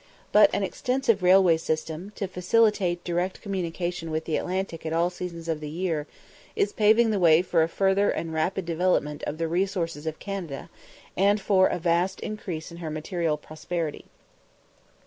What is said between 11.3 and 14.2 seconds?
for a vast increase in her material prosperity.